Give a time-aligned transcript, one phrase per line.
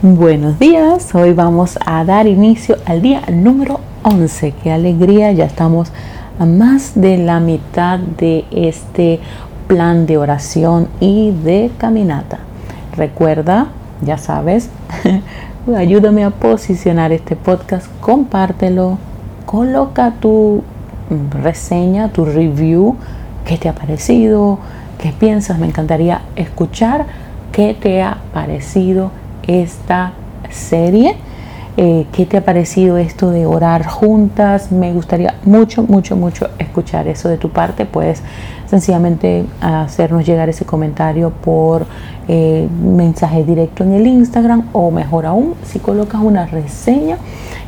[0.00, 4.54] Buenos días, hoy vamos a dar inicio al día número 11.
[4.62, 5.90] Qué alegría, ya estamos
[6.38, 9.18] a más de la mitad de este
[9.66, 12.38] plan de oración y de caminata.
[12.96, 14.70] Recuerda, ya sabes,
[15.76, 18.98] ayúdame a posicionar este podcast, compártelo,
[19.46, 20.62] coloca tu
[21.42, 22.94] reseña, tu review,
[23.44, 24.60] qué te ha parecido,
[25.02, 27.04] qué piensas, me encantaría escuchar
[27.50, 29.10] qué te ha parecido
[29.48, 30.12] esta
[30.50, 31.16] serie.
[31.80, 34.72] Eh, ¿Qué te ha parecido esto de orar juntas?
[34.72, 37.86] Me gustaría mucho, mucho, mucho escuchar eso de tu parte.
[37.86, 38.22] Puedes
[38.66, 41.86] sencillamente hacernos llegar ese comentario por
[42.26, 47.16] eh, mensaje directo en el Instagram o mejor aún, si colocas una reseña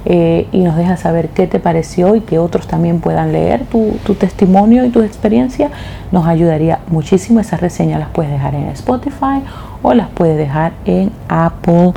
[0.05, 3.93] eh, y nos dejas saber qué te pareció y que otros también puedan leer tu,
[4.05, 5.71] tu testimonio y tu experiencia,
[6.11, 7.41] nos ayudaría muchísimo.
[7.41, 9.41] Esas reseñas las puedes dejar en Spotify
[9.83, 11.93] o las puedes dejar en Apple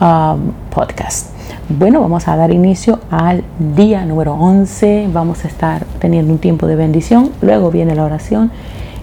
[0.00, 1.34] um, Podcast.
[1.68, 3.42] Bueno, vamos a dar inicio al
[3.74, 5.08] día número 11.
[5.12, 7.30] Vamos a estar teniendo un tiempo de bendición.
[7.40, 8.50] Luego viene la oración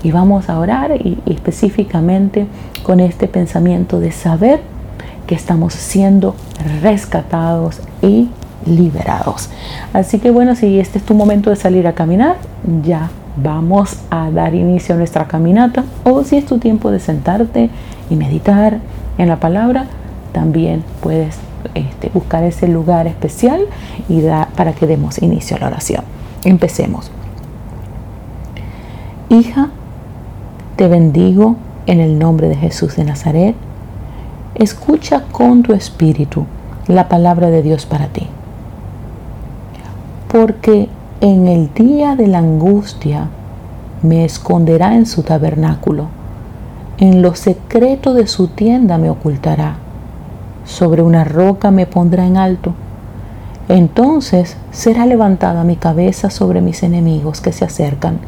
[0.04, 2.46] y vamos a orar y, específicamente
[2.84, 4.62] con este pensamiento de saber
[5.28, 6.36] que estamos siendo
[6.82, 8.30] rescatados y
[8.66, 9.50] liberados.
[9.94, 12.38] Así que bueno, si este es tu momento de salir a caminar,
[12.84, 15.84] ya vamos a dar inicio a nuestra caminata.
[16.04, 17.70] O si es tu tiempo de sentarte
[18.10, 18.80] y meditar
[19.18, 19.86] en la palabra,
[20.32, 21.38] también puedes
[21.76, 23.62] este, buscar ese lugar especial
[24.10, 24.24] y
[24.56, 26.04] para que demos inicio a la oración.
[26.44, 27.12] Empecemos.
[29.30, 29.70] Hija,
[30.76, 33.56] te bendigo en el nombre de Jesús de Nazaret.
[34.56, 36.46] Escucha con tu espíritu
[36.88, 38.28] la palabra de Dios para ti.
[40.28, 40.90] Porque
[41.22, 43.28] en el día de la angustia
[44.02, 46.08] me esconderá en su tabernáculo,
[46.98, 49.76] en lo secreto de su tienda me ocultará
[50.66, 52.74] sobre una roca me pondrá en alto.
[53.68, 58.20] Entonces será levantada mi cabeza sobre mis enemigos que se acercan,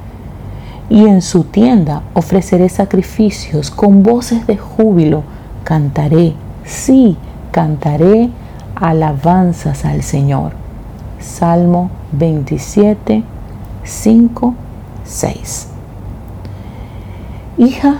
[0.89, 5.23] y en su tienda ofreceré sacrificios con voces de júbilo,
[5.63, 6.33] cantaré,
[6.63, 7.17] sí,
[7.51, 8.29] cantaré
[8.75, 10.62] alabanzas al Señor.
[11.23, 13.23] Salmo 27,
[13.83, 14.53] 5,
[15.03, 15.67] 6.
[17.57, 17.99] Hija,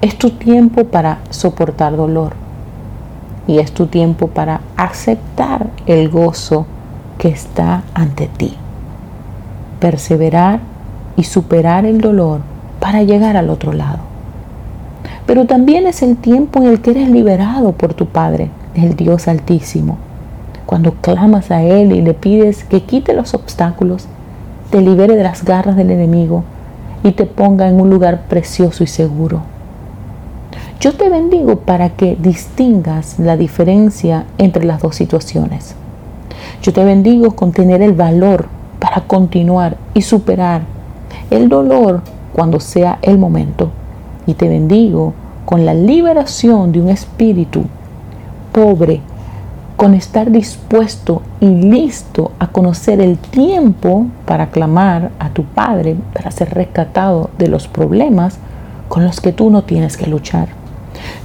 [0.00, 2.32] Es tu tiempo para soportar dolor
[3.46, 6.64] y es tu tiempo para aceptar el gozo
[7.18, 8.54] que está ante ti.
[9.78, 10.60] Perseverar
[11.16, 12.40] y superar el dolor
[12.80, 13.98] para llegar al otro lado.
[15.26, 19.28] Pero también es el tiempo en el que eres liberado por tu Padre, el Dios
[19.28, 19.98] Altísimo.
[20.66, 24.06] Cuando clamas a Él y le pides que quite los obstáculos,
[24.70, 26.44] te libere de las garras del enemigo
[27.02, 29.42] y te ponga en un lugar precioso y seguro
[30.80, 35.74] yo te bendigo para que distingas la diferencia entre las dos situaciones.
[36.62, 38.46] Yo te bendigo con tener el valor
[38.78, 40.62] para continuar y superar
[41.30, 42.00] el dolor
[42.32, 43.68] cuando sea el momento.
[44.26, 45.12] Y te bendigo
[45.44, 47.64] con la liberación de un espíritu
[48.52, 49.00] pobre,
[49.76, 56.30] con estar dispuesto y listo a conocer el tiempo para clamar a tu Padre, para
[56.30, 58.38] ser rescatado de los problemas
[58.88, 60.48] con los que tú no tienes que luchar.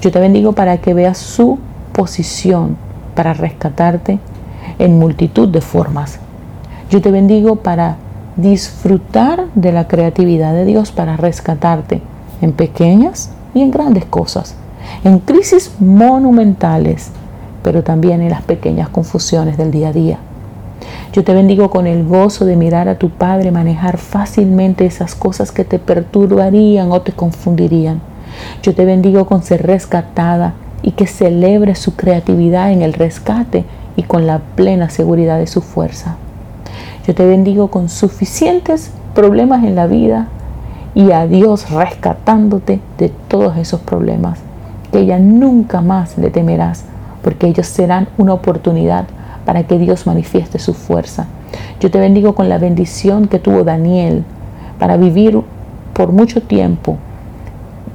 [0.02, 1.59] Yo te bendigo para que veas su
[1.91, 2.78] posición
[3.16, 4.19] para rescatarte
[4.80, 6.19] en multitud de formas.
[6.90, 7.97] Yo te bendigo para
[8.35, 12.02] disfrutar de la creatividad de Dios para rescatarte
[12.41, 14.56] en pequeñas y en grandes cosas,
[15.03, 17.12] en crisis monumentales,
[17.63, 20.18] pero también en las pequeñas confusiones del día a día.
[21.13, 25.51] Yo te bendigo con el gozo de mirar a tu Padre manejar fácilmente esas cosas
[25.51, 28.01] que te perturbarían o te confundirían
[28.62, 33.66] yo te bendigo con ser rescatada y que celebre su creatividad en el rescate
[33.96, 36.17] y con la plena seguridad de su fuerza.
[37.07, 40.28] Yo te bendigo con suficientes problemas en la vida
[40.94, 44.40] y a Dios rescatándote de todos esos problemas,
[45.00, 46.86] ella nunca más le temerás,
[47.22, 49.06] porque ellos serán una oportunidad
[49.46, 51.28] para que Dios manifieste su fuerza.
[51.80, 54.24] Yo te bendigo con la bendición que tuvo Daniel
[54.80, 55.42] para vivir
[55.94, 56.97] por mucho tiempo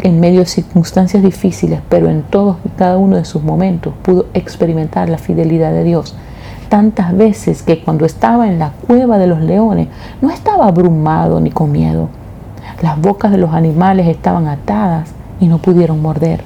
[0.02, 4.26] en medio de circunstancias difíciles, pero en todos y cada uno de sus momentos pudo
[4.34, 6.14] experimentar la fidelidad de Dios.
[6.68, 9.88] Tantas veces que cuando estaba en la cueva de los leones
[10.22, 12.08] no estaba abrumado ni con miedo.
[12.80, 16.44] Las bocas de los animales estaban atadas y no pudieron morder.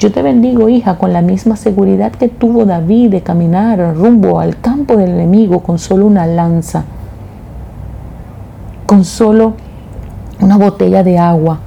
[0.00, 4.58] Yo te bendigo, hija, con la misma seguridad que tuvo David de caminar rumbo al
[4.58, 6.84] campo del enemigo con solo una lanza,
[8.86, 9.52] con solo
[10.40, 11.60] una botella de agua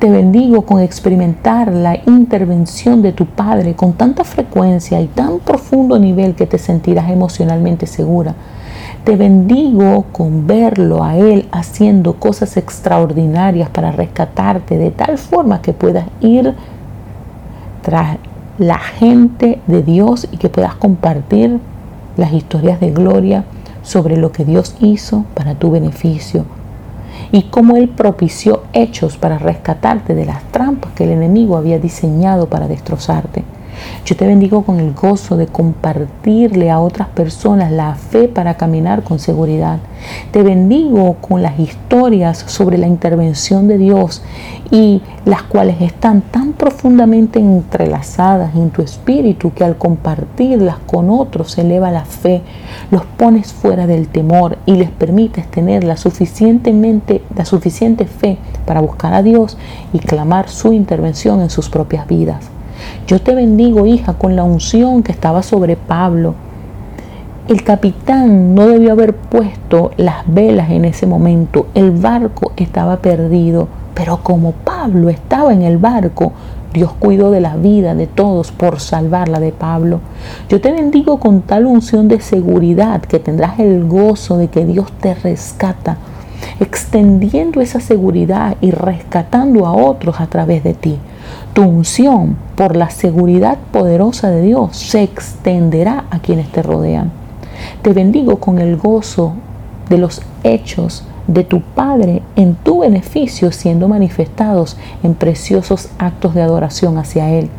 [0.00, 6.00] Te bendigo con experimentar la intervención de tu Padre con tanta frecuencia y tan profundo
[6.00, 8.34] nivel que te sentirás emocionalmente segura.
[9.04, 15.72] Te bendigo con verlo a Él haciendo cosas extraordinarias para rescatarte de tal forma que
[15.72, 16.56] puedas ir
[17.82, 18.18] tras
[18.58, 21.60] la gente de Dios y que puedas compartir
[22.16, 23.44] las historias de gloria
[23.82, 26.44] sobre lo que Dios hizo para tu beneficio
[27.32, 32.48] y cómo Él propició hechos para rescatarte de las trampas que el enemigo había diseñado
[32.48, 33.44] para destrozarte.
[34.04, 39.02] Yo te bendigo con el gozo de compartirle a otras personas la fe para caminar
[39.02, 39.78] con seguridad.
[40.30, 44.22] Te bendigo con las historias sobre la intervención de Dios
[44.70, 51.58] y las cuales están tan profundamente entrelazadas en tu espíritu que al compartirlas con otros
[51.58, 52.42] eleva la fe,
[52.90, 58.80] los pones fuera del temor y les permites tener la, suficientemente, la suficiente fe para
[58.80, 59.56] buscar a Dios
[59.92, 62.57] y clamar su intervención en sus propias vidas.
[63.06, 66.34] Yo te bendigo, hija, con la unción que estaba sobre Pablo.
[67.48, 71.68] El capitán no debió haber puesto las velas en ese momento.
[71.74, 73.68] El barco estaba perdido.
[73.94, 76.32] Pero como Pablo estaba en el barco,
[76.72, 80.00] Dios cuidó de la vida de todos por salvarla de Pablo.
[80.48, 84.92] Yo te bendigo con tal unción de seguridad que tendrás el gozo de que Dios
[85.00, 85.96] te rescata,
[86.60, 90.98] extendiendo esa seguridad y rescatando a otros a través de ti.
[91.52, 97.10] Tu unción por la seguridad poderosa de Dios se extenderá a quienes te rodean.
[97.82, 99.34] Te bendigo con el gozo
[99.88, 106.42] de los hechos de tu Padre en tu beneficio siendo manifestados en preciosos actos de
[106.42, 107.50] adoración hacia Él.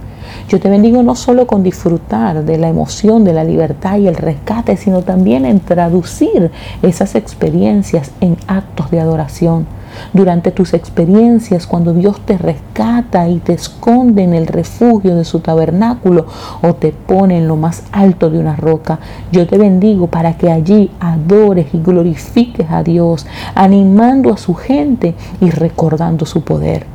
[0.48, 4.16] Yo te bendigo no solo con disfrutar de la emoción, de la libertad y el
[4.16, 6.52] rescate, sino también en traducir
[6.82, 9.66] esas experiencias en actos de adoración
[10.14, 15.40] durante tus experiencias, cuando Dios te rescata y te esconde en el refugio de su
[15.40, 16.26] tabernáculo
[16.62, 19.00] o te pone en lo más alto de una roca.
[19.32, 23.26] Yo te bendigo para que allí adores y glorifiques a Dios,
[23.56, 26.86] animando a su gente y recordando su poder.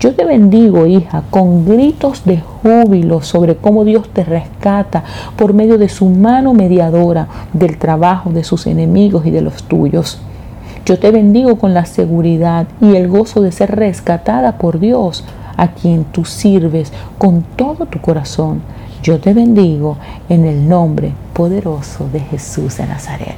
[0.00, 5.04] Yo te bendigo, hija, con gritos de júbilo sobre cómo Dios te rescata
[5.36, 10.20] por medio de su mano mediadora del trabajo de sus enemigos y de los tuyos.
[10.86, 15.24] Yo te bendigo con la seguridad y el gozo de ser rescatada por Dios,
[15.56, 18.60] a quien tú sirves con todo tu corazón.
[19.02, 19.96] Yo te bendigo
[20.28, 23.36] en el nombre poderoso de Jesús de Nazaret.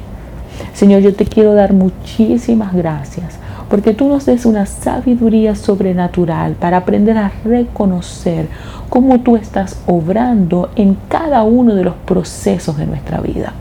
[0.73, 3.39] Señor, yo te quiero dar muchísimas gracias
[3.69, 8.49] porque tú nos des una sabiduría sobrenatural para aprender a reconocer
[8.89, 13.53] cómo tú estás obrando en cada uno de los procesos de nuestra vida.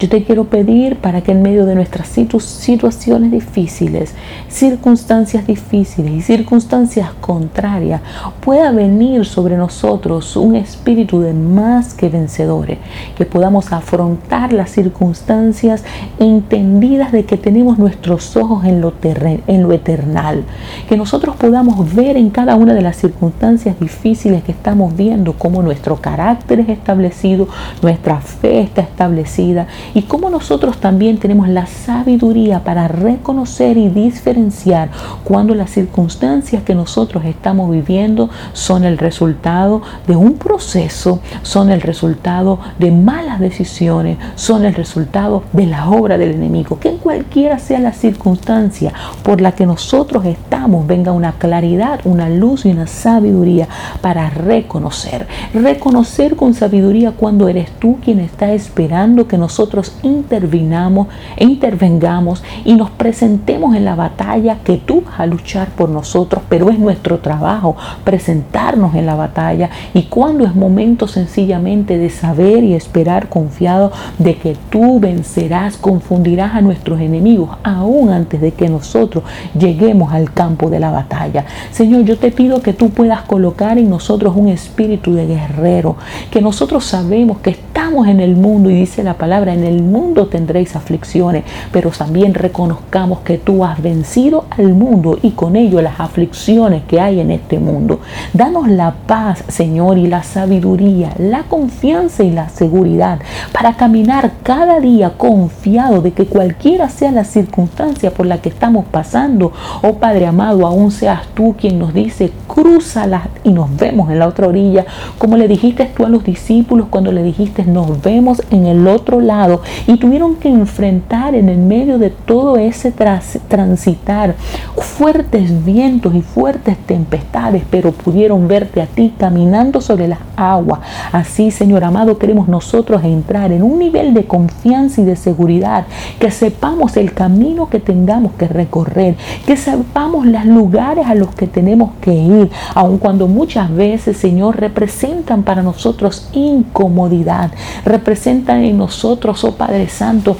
[0.00, 4.12] Yo te quiero pedir para que en medio de nuestras situaciones difíciles,
[4.48, 8.00] circunstancias difíciles y circunstancias contrarias,
[8.40, 12.78] pueda venir sobre nosotros un espíritu de más que vencedores,
[13.16, 15.84] que podamos afrontar las circunstancias
[16.18, 20.42] entendidas de que tenemos nuestros ojos en lo, en lo eternal,
[20.88, 25.62] que nosotros podamos ver en cada una de las circunstancias difíciles que estamos viendo cómo
[25.62, 27.46] nuestro carácter es establecido,
[27.80, 34.90] nuestra fe está establecida y cómo nosotros también tenemos la sabiduría para reconocer y diferenciar
[35.22, 41.80] cuando las circunstancias que nosotros estamos viviendo son el resultado de un proceso, son el
[41.80, 46.78] resultado de malas decisiones, son el resultado de la obra del enemigo.
[46.80, 52.66] Que cualquiera sea la circunstancia por la que nosotros estamos, venga una claridad, una luz
[52.66, 53.68] y una sabiduría
[54.00, 55.26] para reconocer.
[55.52, 62.74] Reconocer con sabiduría cuando eres tú quien está esperando que nosotros intervinamos e intervengamos y
[62.74, 67.18] nos presentemos en la batalla que tú vas a luchar por nosotros, pero es nuestro
[67.18, 73.90] trabajo presentarnos en la batalla y cuando es momento sencillamente de saber y esperar confiado
[74.18, 79.24] de que tú vencerás, confundirás a nuestros enemigos aún antes de que nosotros
[79.58, 81.44] lleguemos al campo de la batalla.
[81.70, 85.96] Señor, yo te pido que tú puedas colocar en nosotros un espíritu de guerrero,
[86.30, 87.50] que nosotros sabemos que
[87.94, 93.20] en el mundo y dice la palabra en el mundo tendréis aflicciones, pero también reconozcamos
[93.20, 97.60] que tú has vencido al mundo y con ello las aflicciones que hay en este
[97.60, 98.00] mundo.
[98.32, 103.20] Danos la paz, Señor, y la sabiduría, la confianza y la seguridad
[103.52, 108.86] para caminar cada día confiado de que cualquiera sea la circunstancia por la que estamos
[108.86, 114.18] pasando, oh Padre amado, aún seas tú quien nos dice, crúzala y nos vemos en
[114.18, 114.84] la otra orilla,
[115.18, 119.20] como le dijiste tú a los discípulos cuando le dijiste, nos vemos en el otro
[119.20, 124.34] lado y tuvieron que enfrentar en el medio de todo ese transitar
[124.76, 130.80] fuertes vientos y fuertes tempestades, pero pudieron verte a ti caminando sobre las aguas.
[131.12, 135.86] Así, Señor amado, queremos nosotros entrar en un nivel de confianza y de seguridad,
[136.18, 141.46] que sepamos el camino que tengamos que recorrer, que sepamos los lugares a los que
[141.46, 147.50] tenemos que ir, aun cuando muchas veces, Señor, representan para nosotros incomodidad,
[147.84, 150.36] representan en nosotros, oh Padre Santo,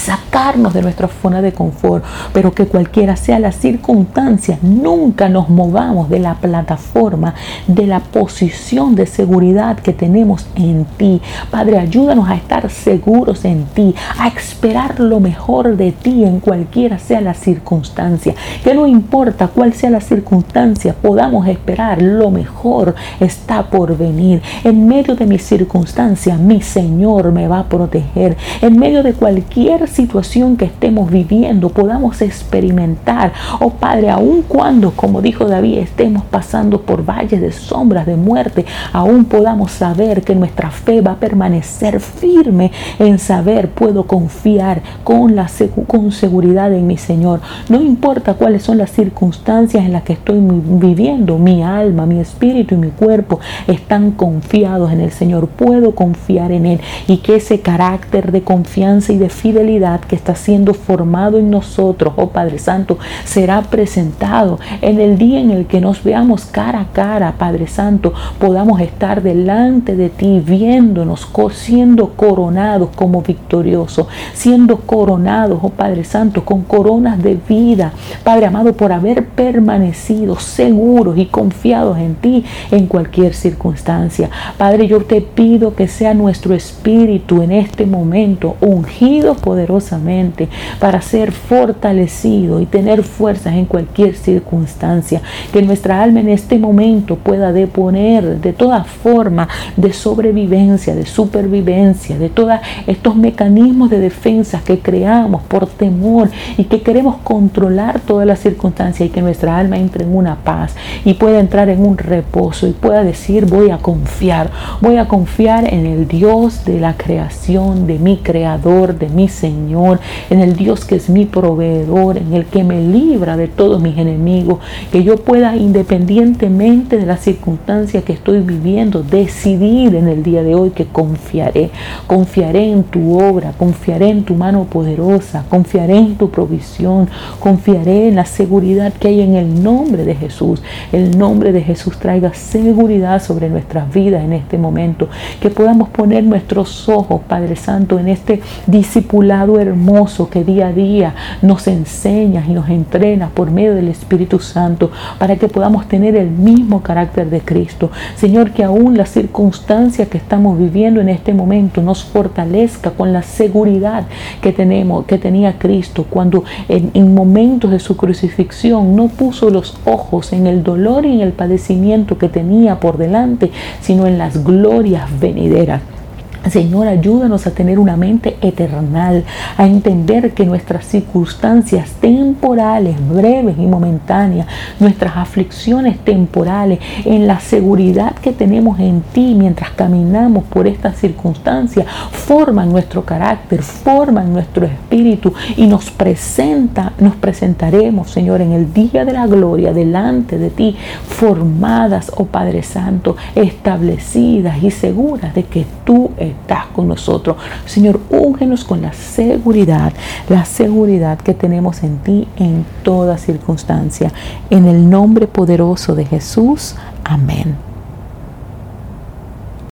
[0.00, 6.08] sacarnos de nuestra zona de confort, pero que cualquiera sea la circunstancia, nunca nos movamos
[6.08, 7.34] de la plataforma,
[7.66, 11.20] de la posición de seguridad que tenemos en ti.
[11.50, 16.98] Padre, ayúdanos a estar seguros en ti, a esperar lo mejor de ti en cualquiera
[16.98, 18.34] sea la circunstancia.
[18.64, 24.42] Que no importa cuál sea la circunstancia, podamos esperar lo mejor está por venir.
[24.64, 28.36] En medio de mi circunstancia, mi Señor me va a proteger.
[28.62, 35.22] En medio de cualquier situación que estemos viviendo podamos experimentar, oh Padre, aun cuando, como
[35.22, 40.70] dijo David, estemos pasando por valles de sombras de muerte, aún podamos saber que nuestra
[40.70, 45.48] fe va a permanecer firme en saber, puedo confiar con, la,
[45.86, 47.40] con seguridad en mi Señor.
[47.68, 52.74] No importa cuáles son las circunstancias en las que estoy viviendo, mi alma, mi espíritu
[52.74, 55.48] y mi cuerpo están confiados en el Señor.
[55.48, 59.69] Puedo confiar en Él y que ese carácter de confianza y de fidelidad
[60.08, 65.52] que está siendo formado en nosotros, oh Padre Santo, será presentado en el día en
[65.52, 71.28] el que nos veamos cara a cara, Padre Santo, podamos estar delante de ti, viéndonos,
[71.52, 77.92] siendo coronados como victoriosos, siendo coronados, oh Padre Santo, con coronas de vida,
[78.24, 84.30] Padre amado, por haber permanecido seguros y confiados en ti en cualquier circunstancia.
[84.58, 90.48] Padre, yo te pido que sea nuestro espíritu en este momento ungido, poder poderosamente
[90.78, 95.20] para ser fortalecido y tener fuerzas en cualquier circunstancia.
[95.52, 102.18] Que nuestra alma en este momento pueda deponer de toda forma de sobrevivencia, de supervivencia,
[102.18, 102.54] de todos
[102.86, 109.08] estos mecanismos de defensa que creamos por temor y que queremos controlar todas las circunstancias
[109.08, 110.74] y que nuestra alma entre en una paz
[111.04, 114.50] y pueda entrar en un reposo y pueda decir voy a confiar,
[114.80, 119.49] voy a confiar en el Dios de la creación, de mi creador, de mi Señor
[119.50, 119.98] Señor,
[120.30, 123.98] en el Dios que es mi proveedor, en el que me libra de todos mis
[123.98, 124.60] enemigos,
[124.92, 130.54] que yo pueda independientemente de la circunstancia que estoy viviendo, decidir en el día de
[130.54, 131.70] hoy que confiaré,
[132.06, 137.08] confiaré en tu obra, confiaré en tu mano poderosa, confiaré en tu provisión,
[137.40, 140.62] confiaré en la seguridad que hay en el nombre de Jesús.
[140.92, 145.08] El nombre de Jesús traiga seguridad sobre nuestras vidas en este momento,
[145.40, 151.14] que podamos poner nuestros ojos, Padre Santo, en este discipulado hermoso que día a día
[151.42, 156.30] nos enseñas y nos entrenas por medio del Espíritu Santo para que podamos tener el
[156.30, 157.90] mismo carácter de Cristo.
[158.16, 163.22] Señor, que aún la circunstancia que estamos viviendo en este momento nos fortalezca con la
[163.22, 164.06] seguridad
[164.40, 169.76] que tenemos, que tenía Cristo cuando en, en momentos de su crucifixión no puso los
[169.84, 174.44] ojos en el dolor y en el padecimiento que tenía por delante, sino en las
[174.44, 175.99] glorias venideras.
[176.48, 179.24] Señor, ayúdanos a tener una mente eternal,
[179.58, 184.46] a entender que nuestras circunstancias temporales, breves y momentáneas,
[184.80, 191.86] nuestras aflicciones temporales, en la seguridad que tenemos en ti mientras caminamos por estas circunstancias,
[192.10, 199.04] forman nuestro carácter, forman nuestro espíritu y nos presenta, nos presentaremos, Señor, en el día
[199.04, 200.74] de la gloria delante de ti,
[201.06, 207.36] formadas, oh Padre Santo, establecidas y seguras de que tú eres estás con nosotros.
[207.66, 209.92] Señor, úngenos con la seguridad,
[210.28, 214.12] la seguridad que tenemos en ti en toda circunstancia.
[214.50, 216.74] En el nombre poderoso de Jesús.
[217.04, 217.69] Amén.